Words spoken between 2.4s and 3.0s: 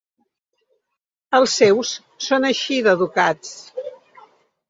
així